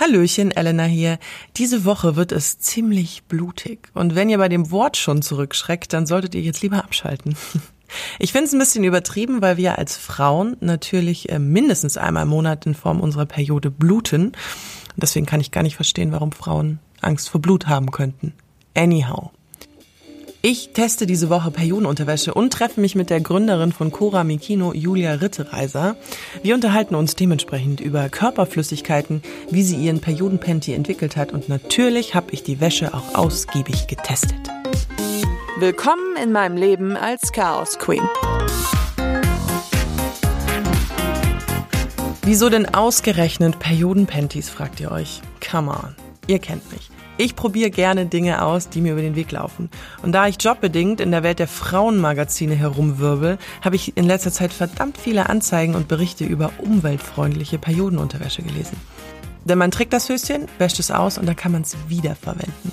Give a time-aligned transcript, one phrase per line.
[0.00, 1.18] Hallöchen, Elena hier.
[1.58, 3.88] Diese Woche wird es ziemlich blutig.
[3.92, 7.36] Und wenn ihr bei dem Wort schon zurückschreckt, dann solltet ihr jetzt lieber abschalten.
[8.20, 12.28] Ich finde es ein bisschen übertrieben, weil wir als Frauen natürlich äh, mindestens einmal im
[12.28, 14.30] Monat in Form unserer Periode bluten.
[14.94, 18.32] Deswegen kann ich gar nicht verstehen, warum Frauen Angst vor Blut haben könnten.
[18.76, 19.32] Anyhow.
[20.42, 25.12] Ich teste diese Woche Periodenunterwäsche und treffe mich mit der Gründerin von Cora Mikino, Julia
[25.12, 25.96] Rittereiser.
[26.42, 32.32] Wir unterhalten uns dementsprechend über Körperflüssigkeiten, wie sie ihren Periodenpanty entwickelt hat und natürlich habe
[32.32, 34.38] ich die Wäsche auch ausgiebig getestet.
[35.58, 38.08] Willkommen in meinem Leben als Chaos Queen.
[42.22, 45.20] Wieso denn ausgerechnet Periodenpanties, fragt ihr euch.
[45.50, 45.94] Come on,
[46.28, 46.88] ihr kennt mich.
[47.20, 49.68] Ich probiere gerne Dinge aus, die mir über den Weg laufen.
[50.02, 54.54] Und da ich jobbedingt in der Welt der Frauenmagazine herumwirbel, habe ich in letzter Zeit
[54.54, 58.78] verdammt viele Anzeigen und Berichte über umweltfreundliche Periodenunterwäsche gelesen.
[59.44, 62.72] Denn man trägt das Höschen, wäscht es aus und dann kann man es wiederverwenden.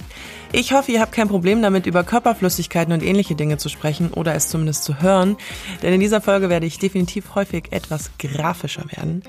[0.54, 4.34] Ich hoffe, ihr habt kein Problem damit, über Körperflüssigkeiten und ähnliche Dinge zu sprechen oder
[4.34, 5.36] es zumindest zu hören,
[5.82, 9.24] denn in dieser Folge werde ich definitiv häufig etwas grafischer werden.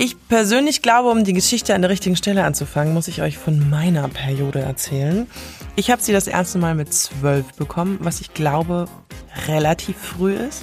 [0.00, 3.68] Ich persönlich glaube, um die Geschichte an der richtigen Stelle anzufangen, muss ich euch von
[3.68, 5.26] meiner Periode erzählen.
[5.74, 8.84] Ich habe sie das erste Mal mit zwölf bekommen, was ich glaube
[9.48, 10.62] relativ früh ist.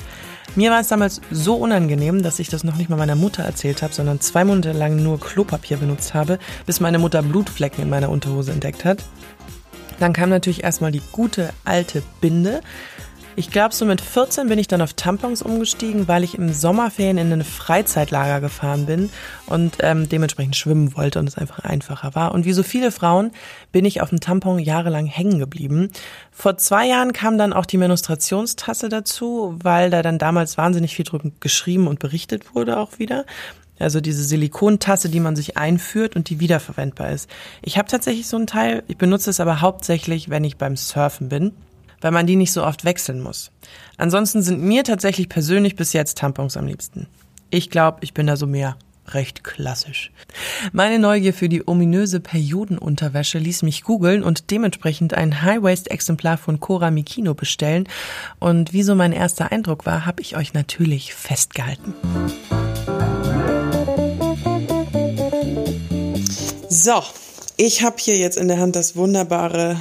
[0.55, 3.81] Mir war es damals so unangenehm, dass ich das noch nicht mal meiner Mutter erzählt
[3.81, 8.11] habe, sondern zwei Monate lang nur Klopapier benutzt habe, bis meine Mutter Blutflecken in meiner
[8.11, 9.03] Unterhose entdeckt hat.
[9.99, 12.61] Dann kam natürlich erstmal die gute alte Binde.
[13.37, 17.17] Ich glaube, so mit 14 bin ich dann auf Tampons umgestiegen, weil ich im Sommerferien
[17.17, 19.09] in ein Freizeitlager gefahren bin
[19.47, 22.33] und ähm, dementsprechend schwimmen wollte und es einfach einfacher war.
[22.33, 23.31] Und wie so viele Frauen
[23.73, 25.89] bin ich auf dem Tampon jahrelang hängen geblieben.
[26.31, 31.03] Vor zwei Jahren kam dann auch die Menstruationstasse dazu, weil da dann damals wahnsinnig viel
[31.03, 33.25] drüber geschrieben und berichtet wurde auch wieder.
[33.79, 37.29] Also diese Silikontasse, die man sich einführt und die wiederverwendbar ist.
[37.61, 41.27] Ich habe tatsächlich so ein Teil, ich benutze es aber hauptsächlich, wenn ich beim Surfen
[41.27, 41.51] bin
[42.05, 43.49] weil man die nicht so oft wechseln muss.
[43.97, 47.07] Ansonsten sind mir tatsächlich persönlich bis jetzt Tampons am liebsten.
[47.49, 50.11] Ich glaube, ich bin da so mehr recht klassisch.
[50.71, 56.91] Meine Neugier für die ominöse Periodenunterwäsche ließ mich googeln und dementsprechend ein High-Waist-Exemplar von Cora
[56.91, 57.89] Mikino bestellen.
[58.37, 61.95] Und wie so mein erster Eindruck war, habe ich euch natürlich festgehalten.
[66.69, 67.01] So,
[67.57, 69.77] ich habe hier jetzt in der Hand das wunderbare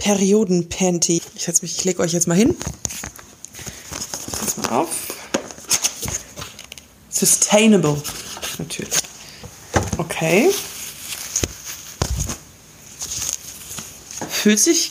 [0.00, 1.20] Periodenpanty.
[1.34, 2.56] Ich, setz mich, ich lege euch jetzt mal hin.
[4.38, 4.88] Pass mal auf.
[7.10, 8.02] Sustainable.
[8.58, 8.94] Natürlich.
[9.98, 10.50] Okay.
[14.30, 14.90] Fühlt sich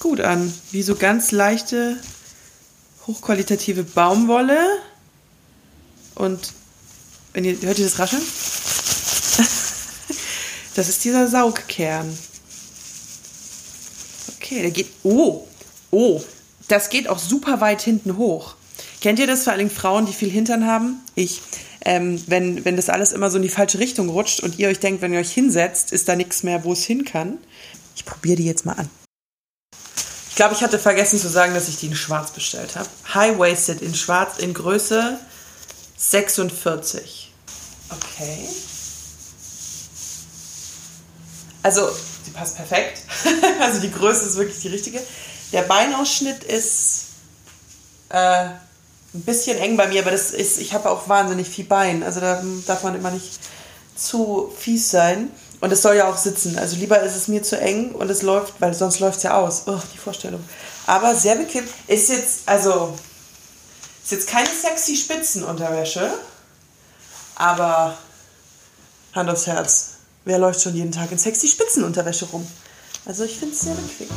[0.00, 0.52] gut an.
[0.72, 1.96] Wie so ganz leichte,
[3.06, 4.58] hochqualitative Baumwolle.
[6.16, 6.52] Und
[7.32, 8.22] wenn ihr, hört ihr das Rascheln?
[10.76, 12.18] Das ist dieser Saugkern.
[14.54, 14.86] Okay, der geht.
[15.02, 15.48] Oh,
[15.90, 16.22] oh,
[16.68, 18.54] das geht auch super weit hinten hoch.
[19.00, 21.00] Kennt ihr das vor allem Frauen, die viel Hintern haben?
[21.16, 21.42] Ich.
[21.84, 24.78] Ähm, wenn, wenn das alles immer so in die falsche Richtung rutscht und ihr euch
[24.78, 27.38] denkt, wenn ihr euch hinsetzt, ist da nichts mehr, wo es hin kann.
[27.96, 28.88] Ich probiere die jetzt mal an.
[30.30, 32.88] Ich glaube, ich hatte vergessen zu sagen, dass ich die in schwarz bestellt habe.
[33.12, 35.18] High-Waisted in schwarz in Größe
[35.96, 37.32] 46.
[37.90, 38.48] Okay.
[41.62, 41.90] Also,
[42.34, 43.02] passt perfekt.
[43.60, 45.00] also die Größe ist wirklich die richtige.
[45.52, 47.06] Der Beinausschnitt ist
[48.10, 52.02] äh, ein bisschen eng bei mir, aber das ist, ich habe auch wahnsinnig viel Bein.
[52.02, 53.38] Also da darf man immer nicht
[53.96, 55.30] zu fies sein.
[55.60, 56.58] Und es soll ja auch sitzen.
[56.58, 59.38] Also lieber ist es mir zu eng und es läuft, weil sonst läuft es ja
[59.38, 59.62] aus.
[59.66, 60.44] Oh, die Vorstellung.
[60.86, 61.66] Aber sehr bequem.
[61.86, 62.94] Ist jetzt, also,
[64.02, 66.12] ist jetzt keine sexy Spitzenunterwäsche.
[67.36, 67.96] Aber
[69.14, 69.93] Hand aufs Herz
[70.24, 72.46] wer läuft schon jeden Tag in sexy Spitzenunterwäsche rum?
[73.06, 74.08] Also ich finde es sehr bequem.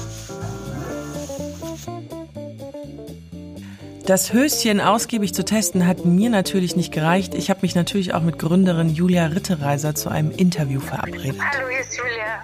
[4.05, 7.35] Das Höschen ausgiebig zu testen hat mir natürlich nicht gereicht.
[7.35, 11.41] Ich habe mich natürlich auch mit Gründerin Julia Rittereiser zu einem Interview verabredet.
[11.41, 12.41] Hallo, hier ist Julia.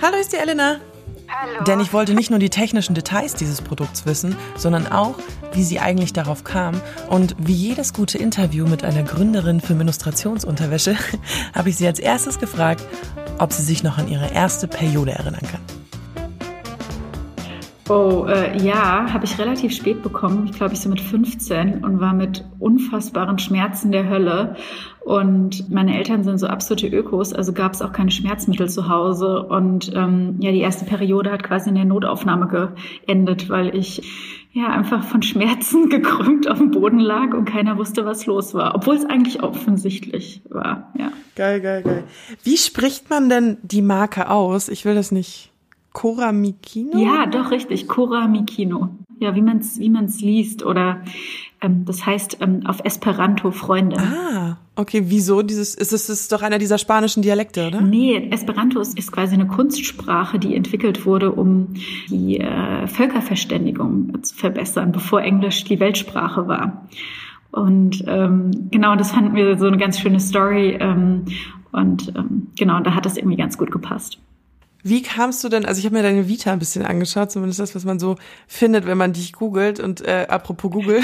[0.00, 0.80] Hallo, ist die Elena.
[1.66, 5.18] Denn ich wollte nicht nur die technischen Details dieses Produkts wissen, sondern auch,
[5.52, 6.80] wie sie eigentlich darauf kam.
[7.08, 10.96] Und wie jedes gute Interview mit einer Gründerin für Menstruationsunterwäsche
[11.54, 12.84] habe ich sie als erstes gefragt,
[13.38, 15.83] ob sie sich noch an ihre erste Periode erinnern kann.
[17.88, 20.46] Oh, äh, ja, habe ich relativ spät bekommen.
[20.46, 24.56] Ich glaube, ich so mit 15 und war mit unfassbaren Schmerzen der Hölle.
[25.00, 29.42] Und meine Eltern sind so absolute Ökos, also gab es auch keine Schmerzmittel zu Hause.
[29.42, 32.48] Und ähm, ja, die erste Periode hat quasi in der Notaufnahme
[33.06, 34.00] geendet, weil ich
[34.52, 38.74] ja einfach von Schmerzen gekrümmt auf dem Boden lag und keiner wusste, was los war,
[38.74, 40.90] obwohl es eigentlich offensichtlich war.
[40.98, 41.12] Ja.
[41.36, 42.04] Geil, geil, geil.
[42.44, 44.70] Wie spricht man denn die Marke aus?
[44.70, 45.50] Ich will das nicht.
[45.94, 46.98] Cora Mikino?
[46.98, 47.88] Ja, doch, richtig.
[47.88, 48.90] Cora Mikino.
[49.20, 50.64] Ja, wie man es wie man's liest.
[50.64, 51.02] Oder
[51.62, 53.96] ähm, das heißt ähm, auf Esperanto Freunde.
[53.98, 55.04] Ah, okay.
[55.06, 55.42] Wieso?
[55.42, 57.80] Dieses, ist es ist doch einer dieser spanischen Dialekte, oder?
[57.80, 61.68] Nee, Esperanto ist, ist quasi eine Kunstsprache, die entwickelt wurde, um
[62.10, 66.88] die äh, Völkerverständigung zu verbessern, bevor Englisch die Weltsprache war.
[67.52, 70.76] Und ähm, genau, das fanden wir so eine ganz schöne Story.
[70.80, 71.26] Ähm,
[71.70, 74.18] und ähm, genau, da hat das irgendwie ganz gut gepasst.
[74.86, 77.74] Wie kamst du denn, also ich habe mir deine Vita ein bisschen angeschaut, zumindest das,
[77.74, 78.16] was man so
[78.46, 79.80] findet, wenn man dich googelt.
[79.80, 81.00] Und äh, apropos Google,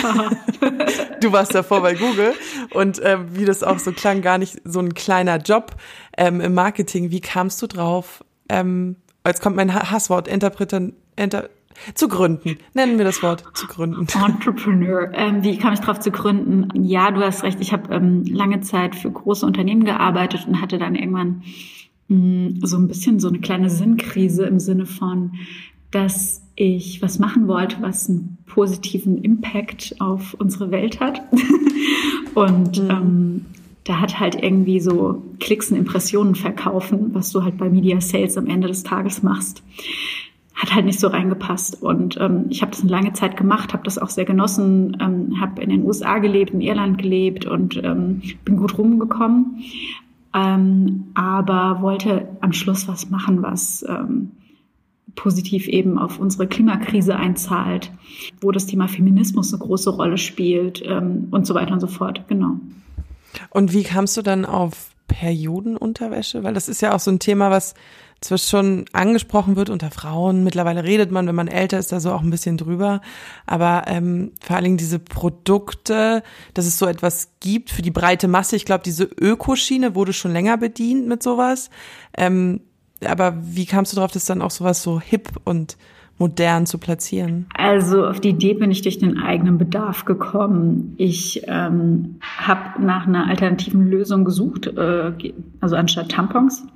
[1.21, 2.35] du warst davor bei Google
[2.75, 5.77] und äh, wie das auch so klang, gar nicht so ein kleiner Job
[6.19, 7.11] ähm, im Marketing.
[7.11, 8.23] Wie kamst du drauf?
[8.51, 8.97] Ähm,
[9.27, 11.49] jetzt kommt mein Hasswort, Interpreten, Enter,
[11.95, 12.59] zu gründen.
[12.75, 14.07] Nennen wir das Wort zu gründen.
[14.27, 15.11] Entrepreneur.
[15.15, 16.69] Ähm, wie kam ich drauf zu gründen?
[16.75, 17.59] Ja, du hast recht.
[17.61, 21.43] Ich habe ähm, lange Zeit für große Unternehmen gearbeitet und hatte dann irgendwann
[22.11, 25.33] mh, so ein bisschen so eine kleine Sinnkrise im Sinne von,
[25.91, 31.23] dass ich was machen wollte, was einen positiven Impact auf unsere Welt hat.
[32.35, 32.91] und mhm.
[32.91, 33.47] ähm,
[33.85, 38.37] da hat halt irgendwie so Klicks und Impressionen verkaufen, was du halt bei Media Sales
[38.37, 39.63] am Ende des Tages machst
[40.61, 41.83] hat halt nicht so reingepasst.
[41.83, 45.41] Und ähm, ich habe das eine lange Zeit gemacht, habe das auch sehr genossen, ähm,
[45.41, 49.65] habe in den USA gelebt, in Irland gelebt und ähm, bin gut rumgekommen.
[50.35, 54.31] Ähm, aber wollte am Schluss was machen, was ähm,
[55.17, 57.91] positiv eben auf unsere Klimakrise einzahlt,
[58.41, 62.25] wo das Thema Feminismus eine große Rolle spielt ähm, und so weiter und so fort.
[62.29, 62.57] Genau.
[63.51, 66.45] Und wie kamst du dann auf Periodenunterwäsche?
[66.45, 67.75] Weil das ist ja auch so ein Thema, was
[68.21, 70.45] zwar schon angesprochen wird unter Frauen.
[70.45, 73.01] Mittlerweile redet man, wenn man älter ist, da so auch ein bisschen drüber.
[73.47, 76.23] Aber ähm, vor allen Dingen diese Produkte,
[76.55, 78.57] dass es so etwas gibt für die breite Masse.
[78.57, 81.71] Ich glaube, diese Ökoschiene wurde schon länger bedient mit sowas.
[82.17, 82.61] Ähm,
[83.05, 85.79] aber wie kamst du darauf, dass dann auch sowas so hip und
[86.19, 87.47] modern zu platzieren?
[87.55, 90.93] Also auf die Idee bin ich durch den eigenen Bedarf gekommen.
[90.99, 95.13] Ich ähm, habe nach einer alternativen Lösung gesucht, äh,
[95.61, 96.67] also anstatt Tampons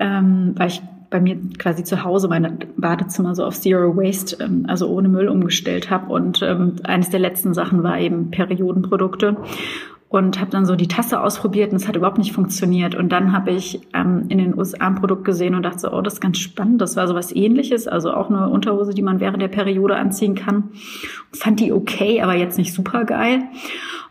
[0.00, 4.64] ähm, weil ich bei mir quasi zu Hause meine Badezimmer so auf Zero Waste, ähm,
[4.68, 6.12] also ohne Müll umgestellt habe.
[6.12, 9.36] Und ähm, eines der letzten Sachen war eben Periodenprodukte.
[10.08, 12.96] Und habe dann so die Tasse ausprobiert und es hat überhaupt nicht funktioniert.
[12.96, 16.00] Und dann habe ich ähm, in den USA ein Produkt gesehen und dachte so, oh,
[16.00, 16.80] das ist ganz spannend.
[16.80, 20.34] Das war so was ähnliches, also auch eine Unterhose, die man während der Periode anziehen
[20.34, 20.70] kann.
[21.32, 23.44] Fand die okay, aber jetzt nicht super geil.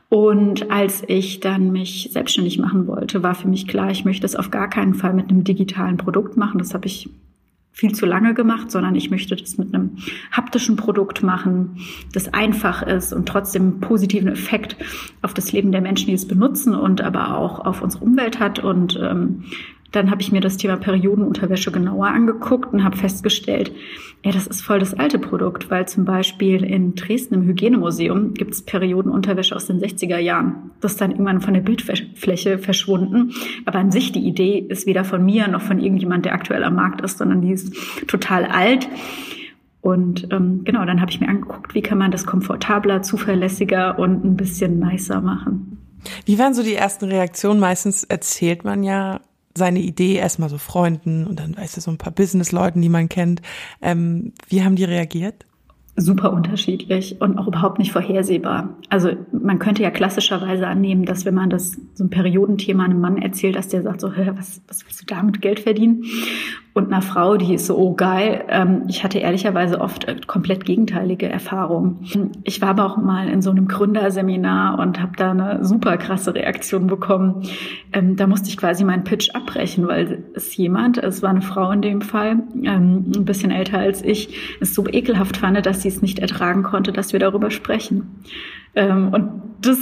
[0.10, 4.36] Und als ich dann mich selbstständig machen wollte, war für mich klar, ich möchte es
[4.36, 6.58] auf gar keinen Fall mit einem digitalen Produkt machen.
[6.58, 7.10] Das habe ich
[7.72, 9.98] viel zu lange gemacht, sondern ich möchte das mit einem
[10.32, 11.78] haptischen Produkt machen,
[12.12, 14.76] das einfach ist und trotzdem positiven Effekt
[15.22, 18.60] auf das Leben der Menschen, die es benutzen und aber auch auf unsere Umwelt hat.
[18.60, 19.46] Und ähm,
[19.92, 23.72] dann habe ich mir das Thema Periodenunterwäsche genauer angeguckt und habe festgestellt,
[24.24, 28.54] ja, das ist voll das alte Produkt, weil zum Beispiel in Dresden im Hygienemuseum gibt
[28.54, 30.72] es Periodenunterwäsche aus den 60er Jahren.
[30.82, 33.32] Das ist dann irgendwann von der Bildfläche verschwunden.
[33.66, 36.76] Aber an sich die Idee ist weder von mir noch von irgendjemand, der aktuell am
[36.76, 37.74] Markt ist, sondern die ist
[38.08, 38.88] total alt.
[39.82, 44.26] Und ähm, genau, dann habe ich mir angeguckt, wie kann man das komfortabler, zuverlässiger und
[44.26, 45.78] ein bisschen nicer machen.
[46.26, 47.60] Wie waren so die ersten Reaktionen?
[47.60, 49.22] Meistens erzählt man ja
[49.56, 53.10] seine Idee erstmal so Freunden und dann weißt du so ein paar Businessleuten, die man
[53.10, 53.42] kennt.
[53.82, 55.46] Ähm, wie haben die reagiert?
[56.00, 58.70] super unterschiedlich und auch überhaupt nicht vorhersehbar.
[58.90, 63.18] Also man könnte ja klassischerweise annehmen, dass wenn man das so ein Periodenthema einem Mann
[63.22, 66.06] erzählt, dass der sagt so, was, was willst du damit Geld verdienen?
[66.80, 68.46] Und einer Frau, die ist so, oh geil.
[68.48, 72.40] Ähm, ich hatte ehrlicherweise oft äh, komplett gegenteilige Erfahrungen.
[72.46, 76.34] Ich war aber auch mal in so einem Gründerseminar und habe da eine super krasse
[76.34, 77.44] Reaktion bekommen.
[77.92, 81.70] Ähm, da musste ich quasi meinen Pitch abbrechen, weil es jemand, es war eine Frau
[81.72, 85.90] in dem Fall, ähm, ein bisschen älter als ich, es so ekelhaft fand, dass sie
[85.90, 88.24] es nicht ertragen konnte, dass wir darüber sprechen.
[88.76, 89.78] Ähm, und das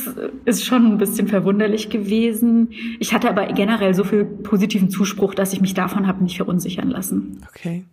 [0.46, 2.72] ist schon ein bisschen verwunderlich gewesen.
[3.00, 6.89] Ich hatte aber generell so viel positiven Zuspruch, dass ich mich davon habe nicht verunsichern
[6.89, 7.46] lassen.
[7.50, 7.86] Okay.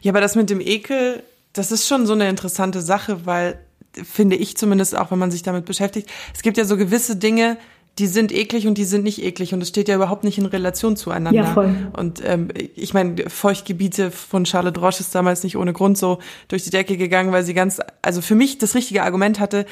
[0.00, 3.58] Ja, aber das mit dem Ekel, das ist schon so eine interessante Sache, weil
[3.92, 7.56] finde ich zumindest auch, wenn man sich damit beschäftigt, es gibt ja so gewisse Dinge,
[7.98, 10.46] die sind eklig und die sind nicht eklig und es steht ja überhaupt nicht in
[10.46, 11.40] Relation zueinander.
[11.40, 11.74] Ja, voll.
[11.96, 16.62] Und ähm, ich meine, Feuchtgebiete von Charlotte Roche ist damals nicht ohne Grund so durch
[16.62, 19.66] die Decke gegangen, weil sie ganz, also für mich das richtige Argument hatte,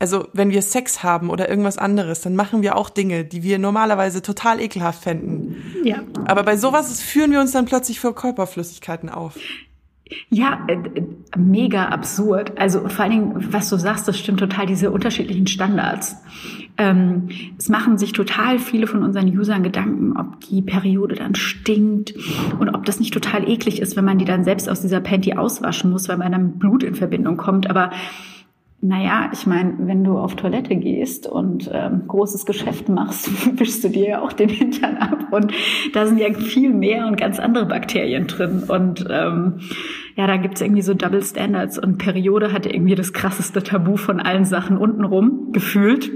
[0.00, 3.58] also wenn wir Sex haben oder irgendwas anderes, dann machen wir auch Dinge, die wir
[3.58, 5.56] normalerweise total ekelhaft fänden.
[5.84, 5.98] Ja.
[6.24, 9.36] Aber bei sowas führen wir uns dann plötzlich für Körperflüssigkeiten auf.
[10.30, 11.04] Ja, äh, äh,
[11.38, 12.58] mega absurd.
[12.58, 16.16] Also vor allen Dingen, was du sagst, das stimmt total, diese unterschiedlichen Standards.
[16.78, 17.28] ähm,
[17.58, 22.14] es machen sich total viele von unseren Usern Gedanken, ob die Periode dann stinkt
[22.58, 25.34] und ob das nicht total eklig ist, wenn man die dann selbst aus dieser Panty
[25.34, 27.68] auswaschen muss, weil man dann mit Blut in Verbindung kommt.
[27.68, 27.90] Aber
[28.82, 33.90] naja, ich meine, wenn du auf Toilette gehst und ähm, großes Geschäft machst, wischst du
[33.90, 35.26] dir ja auch den Hintern ab.
[35.32, 35.52] Und
[35.92, 38.62] da sind ja viel mehr und ganz andere Bakterien drin.
[38.66, 39.60] Und ähm,
[40.16, 41.78] ja, da gibt's irgendwie so Double Standards.
[41.78, 46.10] Und Periode hatte irgendwie das krasseste Tabu von allen Sachen untenrum gefühlt.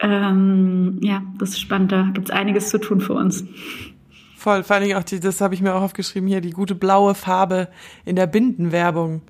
[0.00, 1.92] Ähm, ja, das ist spannend.
[1.92, 3.44] Da gibt's einiges zu tun für uns.
[4.36, 6.74] Voll, vor allen Dingen auch die, das habe ich mir auch aufgeschrieben hier, die gute
[6.74, 7.68] blaue Farbe
[8.04, 9.22] in der Bindenwerbung.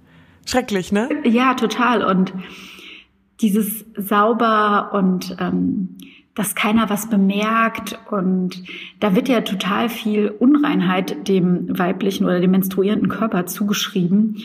[0.47, 1.09] Schrecklich, ne?
[1.25, 2.03] Ja, total.
[2.05, 2.33] Und
[3.41, 5.97] dieses sauber und ähm,
[6.35, 8.62] dass keiner was bemerkt und
[9.00, 14.37] da wird ja total viel Unreinheit dem weiblichen oder dem menstruierenden Körper zugeschrieben,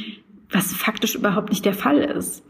[0.49, 2.43] was faktisch überhaupt nicht der Fall ist.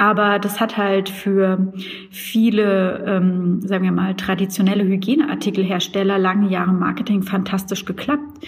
[0.00, 1.72] Aber das hat halt für
[2.12, 8.46] viele, ähm, sagen wir mal, traditionelle Hygieneartikelhersteller lange Jahre Marketing fantastisch geklappt.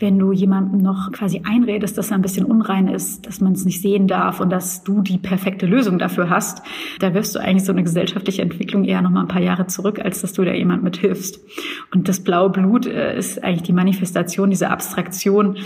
[0.00, 3.64] Wenn du jemandem noch quasi einredest, dass er ein bisschen unrein ist, dass man es
[3.64, 6.62] nicht sehen darf und dass du die perfekte Lösung dafür hast,
[6.98, 10.00] da wirst du eigentlich so eine gesellschaftliche Entwicklung eher noch mal ein paar Jahre zurück,
[10.00, 11.38] als dass du da jemand mit hilfst.
[11.94, 15.58] Und das blaue Blut äh, ist eigentlich die Manifestation dieser Abstraktion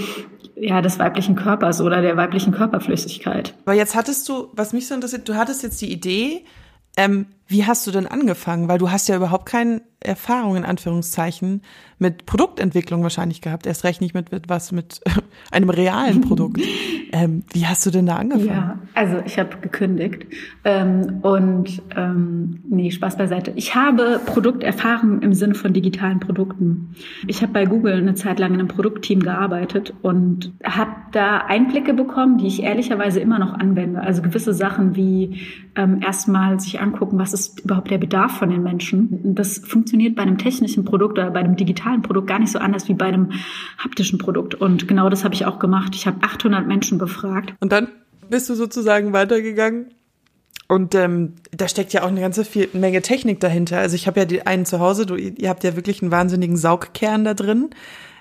[0.62, 3.54] ja, des weiblichen Körpers oder der weiblichen Körperflüssigkeit.
[3.64, 6.44] Aber jetzt hattest du, was mich so interessiert, du hattest jetzt die Idee,
[6.96, 8.68] ähm, wie hast du denn angefangen?
[8.68, 11.62] Weil du hast ja überhaupt keine Erfahrung in Anführungszeichen
[11.98, 13.66] mit Produktentwicklung wahrscheinlich gehabt.
[13.66, 15.00] Erst recht nicht mit, mit was mit
[15.52, 16.60] einem realen Produkt.
[17.12, 18.48] ähm, wie hast du denn da angefangen?
[18.48, 20.26] Ja, also ich habe gekündigt
[20.64, 23.52] ähm, und ähm, nee Spaß beiseite.
[23.54, 26.94] Ich habe Produkterfahrung im Sinne von digitalen Produkten.
[27.28, 31.94] Ich habe bei Google eine Zeit lang in einem Produktteam gearbeitet und habe da Einblicke
[31.94, 34.00] bekommen, die ich ehrlicherweise immer noch anwende.
[34.00, 35.40] Also gewisse Sachen wie
[35.76, 39.34] ähm, erstmal sich angucken, was ist überhaupt der Bedarf von den Menschen.
[39.34, 42.88] Das funktioniert bei einem technischen Produkt oder bei einem digitalen Produkt gar nicht so anders
[42.88, 43.32] wie bei einem
[43.78, 44.54] haptischen Produkt.
[44.54, 45.94] Und genau das habe ich auch gemacht.
[45.94, 47.54] Ich habe 800 Menschen befragt.
[47.60, 47.88] Und dann
[48.28, 49.86] bist du sozusagen weitergegangen
[50.72, 53.78] und ähm, da steckt ja auch eine ganze viel, Menge Technik dahinter.
[53.78, 56.56] Also ich habe ja die einen zu Hause, du, ihr habt ja wirklich einen wahnsinnigen
[56.56, 57.70] Saugkern da drin.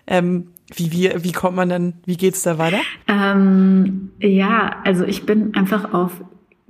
[0.06, 2.82] Ähm, wie, wie, wie kommt man dann, wie geht's da weiter?
[3.08, 6.12] Ähm, ja, also ich bin einfach auf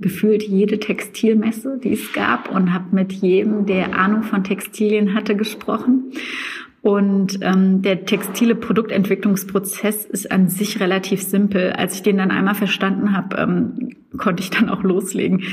[0.02, 5.34] gefühlt jede Textilmesse, die es gab und habe mit jedem, der Ahnung von Textilien hatte,
[5.36, 6.12] gesprochen.
[6.82, 11.72] Und ähm, der textile Produktentwicklungsprozess ist an sich relativ simpel.
[11.72, 15.44] Als ich den dann einmal verstanden habe, ähm, konnte ich dann auch loslegen.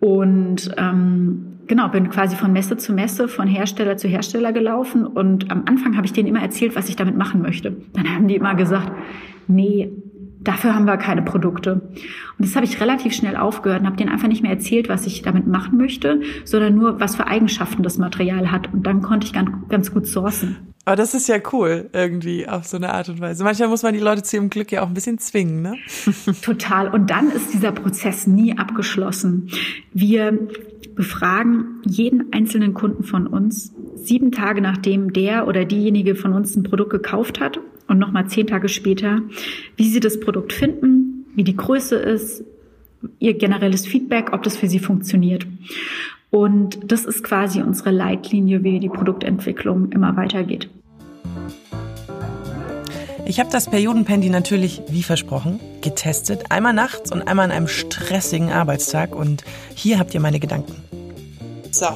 [0.00, 5.06] Und ähm, genau, bin quasi von Messe zu Messe, von Hersteller zu Hersteller gelaufen.
[5.06, 7.76] Und am Anfang habe ich denen immer erzählt, was ich damit machen möchte.
[7.92, 8.90] Dann haben die immer gesagt,
[9.46, 9.88] nee,
[10.44, 11.74] Dafür haben wir keine Produkte.
[11.74, 11.92] Und
[12.38, 15.22] das habe ich relativ schnell aufgehört und habe denen einfach nicht mehr erzählt, was ich
[15.22, 18.72] damit machen möchte, sondern nur, was für Eigenschaften das Material hat.
[18.72, 20.56] Und dann konnte ich ganz, ganz gut sourcen.
[20.84, 23.44] Aber das ist ja cool, irgendwie, auf so eine Art und Weise.
[23.44, 25.76] Manchmal muss man die Leute zu ihrem Glück ja auch ein bisschen zwingen, ne?
[26.42, 26.88] Total.
[26.88, 29.48] Und dann ist dieser Prozess nie abgeschlossen.
[29.92, 30.36] Wir
[30.96, 36.64] befragen jeden einzelnen Kunden von uns sieben Tage nachdem der oder diejenige von uns ein
[36.64, 37.60] Produkt gekauft hat
[37.92, 39.20] und nochmal zehn Tage später,
[39.76, 42.42] wie sie das Produkt finden, wie die Größe ist,
[43.18, 45.46] ihr generelles Feedback, ob das für sie funktioniert.
[46.30, 50.70] Und das ist quasi unsere Leitlinie, wie die Produktentwicklung immer weitergeht.
[53.26, 56.44] Ich habe das Periodenpandy natürlich, wie versprochen, getestet.
[56.50, 59.14] Einmal nachts und einmal an einem stressigen Arbeitstag.
[59.14, 59.44] Und
[59.74, 60.74] hier habt ihr meine Gedanken.
[61.70, 61.86] So,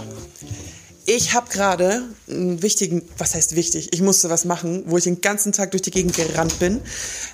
[1.06, 3.88] ich habe gerade einen wichtigen, was heißt wichtig?
[3.92, 6.80] Ich musste was machen, wo ich den ganzen Tag durch die Gegend gerannt bin.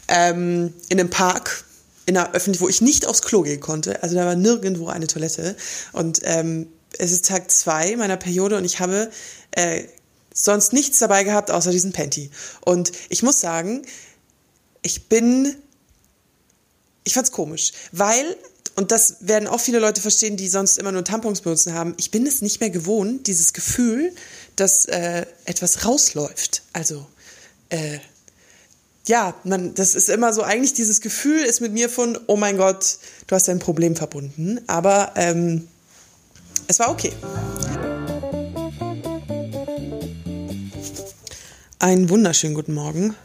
[0.08, 1.64] Ähm, in einem Park,
[2.04, 4.02] in einer öffentlich, wo ich nicht aufs Klo gehen konnte.
[4.02, 5.56] Also da war nirgendwo eine Toilette.
[5.92, 9.10] Und ähm, es ist Tag zwei meiner Periode und ich habe
[9.52, 9.84] äh,
[10.34, 12.30] sonst nichts dabei gehabt außer diesen Panty.
[12.60, 13.82] Und ich muss sagen,
[14.82, 15.56] ich bin,
[17.04, 18.36] ich fand's komisch, weil
[18.74, 22.10] und das werden auch viele Leute verstehen, die sonst immer nur Tampons benutzen haben, ich
[22.10, 24.14] bin es nicht mehr gewohnt, dieses Gefühl,
[24.56, 26.62] dass äh, etwas rausläuft.
[26.72, 27.06] Also,
[27.68, 27.98] äh,
[29.06, 32.56] ja, man, das ist immer so, eigentlich dieses Gefühl ist mit mir von, oh mein
[32.56, 34.60] Gott, du hast ein Problem verbunden.
[34.68, 35.68] Aber ähm,
[36.68, 37.12] es war okay.
[41.78, 43.16] Einen wunderschönen guten Morgen.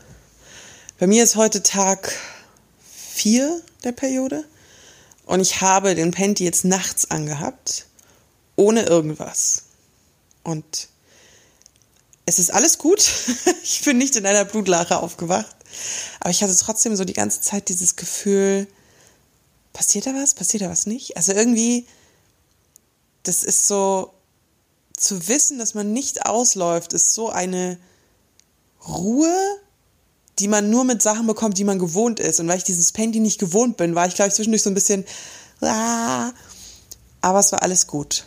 [0.98, 2.12] Bei mir ist heute Tag
[3.14, 4.46] 4 der Periode.
[5.28, 7.86] Und ich habe den Panty jetzt nachts angehabt,
[8.56, 9.64] ohne irgendwas.
[10.44, 10.88] Und
[12.26, 13.06] es ist alles gut.
[13.64, 15.56] ich bin nicht in einer Blutlache aufgewacht.
[16.22, 18.68] Aber ich hatte trotzdem so die ganze Zeit dieses Gefühl,
[19.74, 20.34] passiert da was?
[20.34, 21.18] Passiert da was nicht?
[21.18, 21.86] Also irgendwie,
[23.24, 24.14] das ist so,
[24.96, 27.78] zu wissen, dass man nicht ausläuft, ist so eine
[28.88, 29.36] Ruhe,
[30.40, 32.40] die man nur mit Sachen bekommt, die man gewohnt ist.
[32.40, 34.76] Und weil ich dieses Painting nicht gewohnt bin, war ich, glaube ich, zwischendurch so ein
[34.76, 35.06] bisschen,
[35.62, 36.32] ah,
[37.22, 38.26] aber es war alles gut.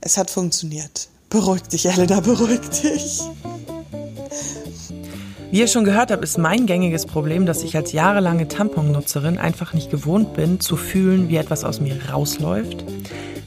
[0.00, 1.08] Es hat funktioniert.
[1.28, 3.20] Beruhig dich, Elena, beruhig dich.
[5.50, 9.74] Wie ihr schon gehört habt, ist mein gängiges Problem, dass ich als jahrelange Tamponnutzerin einfach
[9.74, 12.84] nicht gewohnt bin, zu fühlen, wie etwas aus mir rausläuft.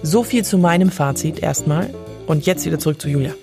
[0.02, 1.94] So viel zu meinem Fazit erstmal.
[2.28, 3.34] Und jetzt wieder zurück zu Julia.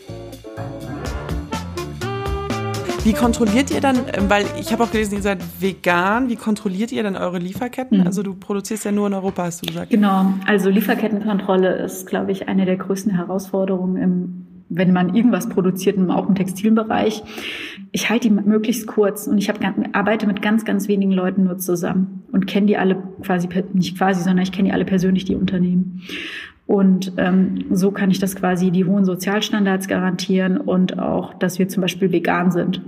[3.02, 6.92] Wie kontrolliert ihr dann, ähm, weil ich habe auch gelesen, ihr seid vegan, wie kontrolliert
[6.92, 8.00] ihr dann eure Lieferketten?
[8.00, 8.06] Mhm.
[8.06, 9.90] Also du produzierst ja nur in Europa, hast du gesagt.
[9.90, 15.98] Genau, also Lieferkettenkontrolle ist, glaube ich, eine der größten Herausforderungen im wenn man irgendwas produziert,
[16.10, 17.24] auch im Textilbereich.
[17.90, 19.58] Ich halte die möglichst kurz und ich hab,
[19.92, 24.22] arbeite mit ganz, ganz wenigen Leuten nur zusammen und kenne die alle quasi, nicht quasi,
[24.22, 26.02] sondern ich kenne die alle persönlich, die Unternehmen.
[26.70, 31.68] Und ähm, so kann ich das quasi die hohen Sozialstandards garantieren und auch, dass wir
[31.68, 32.80] zum Beispiel vegan sind.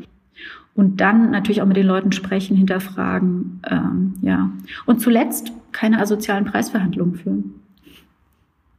[0.76, 4.50] Und dann natürlich auch mit den Leuten sprechen, hinterfragen, ähm, ja.
[4.86, 7.54] Und zuletzt keine asozialen Preisverhandlungen führen.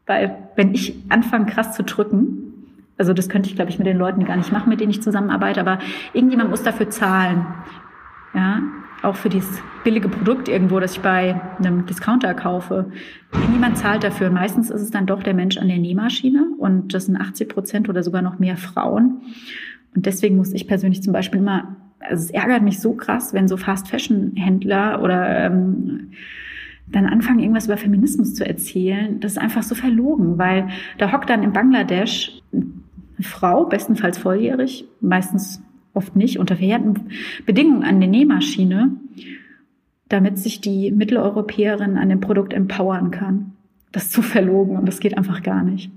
[0.06, 2.54] Weil wenn ich anfange, krass zu drücken,
[2.98, 5.02] also das könnte ich, glaube ich, mit den Leuten gar nicht machen, mit denen ich
[5.02, 5.80] zusammenarbeite, aber
[6.14, 7.46] irgendjemand muss dafür zahlen.
[8.34, 8.62] Ja,
[9.04, 12.92] auch für dieses billige Produkt irgendwo, das ich bei einem Discounter kaufe.
[13.52, 14.30] Niemand zahlt dafür.
[14.30, 17.90] Meistens ist es dann doch der Mensch an der Nähmaschine und das sind 80 Prozent
[17.90, 19.22] oder sogar noch mehr Frauen.
[19.96, 23.48] Und deswegen muss ich persönlich zum Beispiel immer, also es ärgert mich so krass, wenn
[23.48, 26.12] so Fast-Fashion-Händler oder ähm,
[26.88, 29.20] dann anfangen, irgendwas über Feminismus zu erzählen.
[29.20, 30.68] Das ist einfach so verlogen, weil
[30.98, 32.66] da hockt dann in Bangladesch eine
[33.22, 35.62] Frau, bestenfalls volljährig, meistens
[35.94, 37.10] oft nicht, unter verheerten
[37.46, 38.92] Bedingungen an der Nähmaschine,
[40.10, 43.54] damit sich die Mitteleuropäerin an dem Produkt empowern kann.
[43.92, 45.92] Das ist zu verlogen und das geht einfach gar nicht.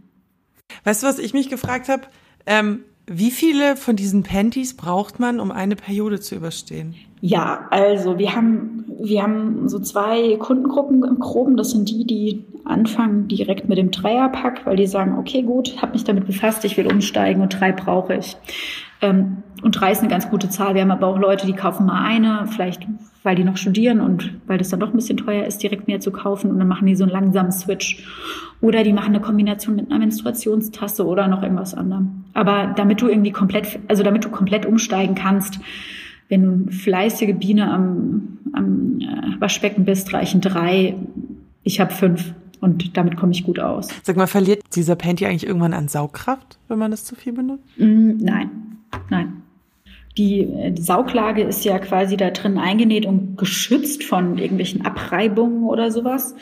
[0.85, 2.03] Weißt du, was ich mich gefragt habe?
[2.47, 6.95] Ähm, wie viele von diesen Panties braucht man, um eine Periode zu überstehen?
[7.21, 11.56] Ja, also wir haben, wir haben so zwei Kundengruppen im Groben.
[11.56, 15.93] Das sind die, die anfangen direkt mit dem Dreierpack, weil die sagen, okay, gut, habe
[15.93, 18.37] mich damit befasst, ich will umsteigen und drei brauche ich.
[19.02, 20.75] Ähm, und drei ist eine ganz gute Zahl.
[20.75, 22.87] Wir haben aber auch Leute, die kaufen mal eine, vielleicht
[23.26, 25.99] weil die noch studieren und weil das dann doch ein bisschen teuer ist, direkt mehr
[25.99, 28.06] zu kaufen und dann machen die so einen langsamen Switch.
[28.61, 32.25] Oder die machen eine Kombination mit einer Menstruationstasse oder noch irgendwas anderem.
[32.35, 35.59] Aber damit du irgendwie komplett, also damit du komplett umsteigen kannst,
[36.28, 40.95] wenn du eine fleißige Biene am, am äh, Waschbecken bist, reichen drei.
[41.65, 43.89] Ich habe fünf und damit komme ich gut aus.
[44.04, 47.65] Sag mal, verliert dieser Panty eigentlich irgendwann an Saugkraft, wenn man das zu viel benutzt?
[47.76, 48.50] Mm, nein,
[49.11, 49.43] nein.
[50.17, 55.65] Die, äh, die Sauglage ist ja quasi da drin eingenäht und geschützt von irgendwelchen Abreibungen
[55.65, 56.35] oder sowas.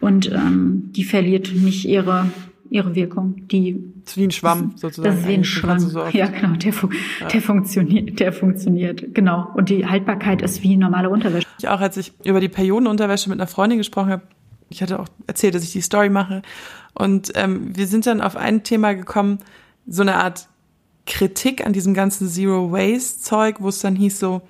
[0.00, 2.26] Und ähm, die verliert nicht ihre,
[2.68, 3.48] ihre Wirkung.
[3.48, 5.14] Die das ist wie ein Schwamm sozusagen.
[5.14, 5.78] Das ist wie ein Schwamm.
[5.78, 6.56] So ja, genau.
[6.56, 6.88] Der, fu
[7.20, 7.28] ja.
[7.28, 9.14] der funktioniert, der funktioniert.
[9.14, 9.48] Genau.
[9.54, 11.46] Und die Haltbarkeit ist wie normale Unterwäsche.
[11.58, 14.22] Ich auch, als ich über die Periodenunterwäsche mit einer Freundin gesprochen habe,
[14.68, 16.42] ich hatte auch erzählt, dass ich die Story mache.
[16.94, 19.38] Und ähm, wir sind dann auf ein Thema gekommen,
[19.86, 20.48] so eine Art
[21.06, 24.42] Kritik an diesem ganzen Zero Waste Zeug, wo es dann hieß so,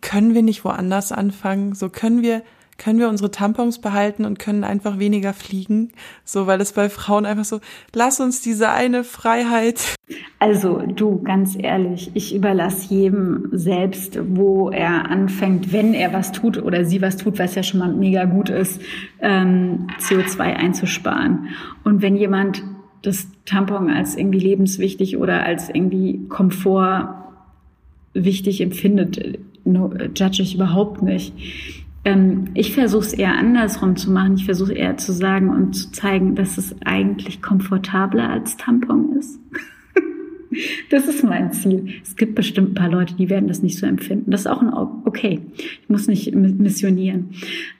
[0.00, 1.74] können wir nicht woanders anfangen?
[1.74, 2.42] So können wir,
[2.78, 5.92] können wir unsere Tampons behalten und können einfach weniger fliegen?
[6.24, 7.60] So, weil es bei Frauen einfach so,
[7.94, 9.96] lass uns diese eine Freiheit.
[10.38, 16.62] Also du, ganz ehrlich, ich überlasse jedem selbst, wo er anfängt, wenn er was tut
[16.62, 18.80] oder sie was tut, was ja schon mal mega gut ist,
[19.20, 21.48] ähm, CO2 einzusparen.
[21.84, 22.62] Und wenn jemand
[23.02, 27.14] das Tampon als irgendwie lebenswichtig oder als irgendwie Komfort
[28.12, 31.32] wichtig empfindet, no, judge ich überhaupt nicht.
[32.04, 34.34] Ähm, ich versuche es eher andersrum zu machen.
[34.34, 39.38] Ich versuche eher zu sagen und zu zeigen, dass es eigentlich komfortabler als Tampon ist.
[40.90, 42.00] Das ist mein Ziel.
[42.02, 44.32] Es gibt bestimmt ein paar Leute, die werden das nicht so empfinden.
[44.32, 44.72] Das ist auch ein
[45.04, 45.42] okay.
[45.80, 47.28] Ich muss nicht missionieren.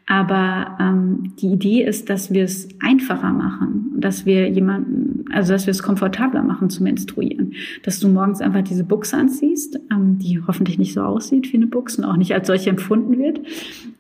[0.06, 5.66] Aber ähm, die Idee ist, dass wir es einfacher machen, dass wir jemanden, also dass
[5.66, 7.54] wir es komfortabler machen zu menstruieren.
[7.82, 11.66] Dass du morgens einfach diese Buchse anziehst, ähm, die hoffentlich nicht so aussieht wie eine
[11.66, 13.40] Buchse und auch nicht als solche empfunden wird.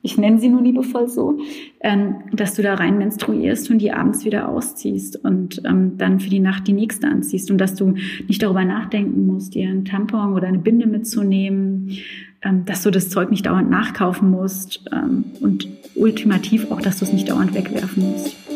[0.02, 1.38] Ich nenne sie nur liebevoll so,
[1.80, 6.30] ähm, dass du da rein menstruierst und die abends wieder ausziehst und ähm, dann für
[6.30, 7.94] die Nacht die nächste anziehst und dass du
[8.26, 11.98] nicht darüber nachdenken musst, dir einen Tampon oder eine Binde mitzunehmen
[12.42, 17.04] ähm, dass du das Zeug nicht dauernd nachkaufen musst ähm, und ultimativ auch, dass du
[17.04, 18.49] es nicht dauernd wegwerfen musst.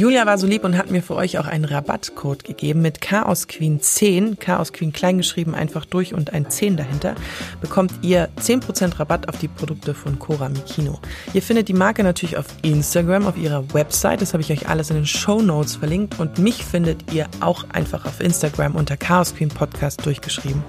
[0.00, 3.48] Julia war so lieb und hat mir für euch auch einen Rabattcode gegeben mit Chaos
[3.48, 7.14] Queen 10, Chaos Queen kleingeschrieben einfach durch und ein 10 dahinter,
[7.60, 10.98] bekommt ihr 10% Rabatt auf die Produkte von Cora Mikino.
[11.34, 14.88] Ihr findet die Marke natürlich auf Instagram, auf ihrer Website, das habe ich euch alles
[14.88, 19.34] in den Show Notes verlinkt und mich findet ihr auch einfach auf Instagram unter Chaos
[19.34, 20.64] Queen Podcast durchgeschrieben.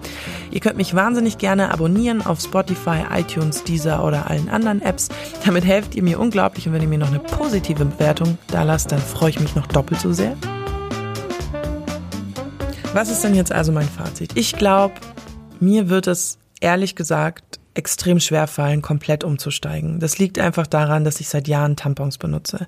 [0.52, 5.08] Ihr könnt mich wahnsinnig gerne abonnieren auf Spotify, iTunes, Deezer oder allen anderen Apps.
[5.46, 8.92] Damit helft ihr mir unglaublich und wenn ihr mir noch eine positive Bewertung da lasst,
[8.92, 10.36] dann freue ich mich noch doppelt so sehr.
[12.94, 14.32] Was ist denn jetzt also mein Fazit?
[14.36, 14.96] Ich glaube,
[15.60, 20.00] mir wird es ehrlich gesagt extrem schwer fallen, komplett umzusteigen.
[20.00, 22.68] Das liegt einfach daran, dass ich seit Jahren Tampons benutze.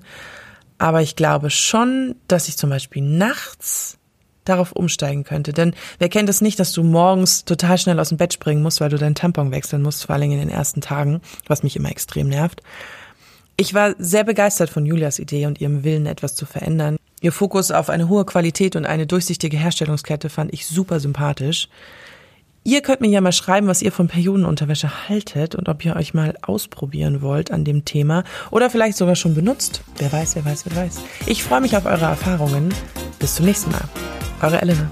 [0.78, 3.98] Aber ich glaube schon, dass ich zum Beispiel nachts
[4.44, 5.52] darauf umsteigen könnte.
[5.52, 8.80] Denn wer kennt es nicht, dass du morgens total schnell aus dem Bett springen musst,
[8.80, 11.90] weil du deinen Tampon wechseln musst, vor allem in den ersten Tagen, was mich immer
[11.90, 12.62] extrem nervt.
[13.56, 16.96] Ich war sehr begeistert von Julias Idee und ihrem Willen, etwas zu verändern.
[17.20, 21.68] Ihr Fokus auf eine hohe Qualität und eine durchsichtige Herstellungskette fand ich super sympathisch.
[22.64, 26.14] Ihr könnt mir ja mal schreiben, was ihr von Periodenunterwäsche haltet und ob ihr euch
[26.14, 29.82] mal ausprobieren wollt an dem Thema oder vielleicht sogar schon benutzt.
[29.98, 31.00] Wer weiß, wer weiß, wer weiß.
[31.26, 32.74] Ich freue mich auf eure Erfahrungen.
[33.18, 33.84] Bis zum nächsten Mal.
[34.42, 34.90] Eure Elena.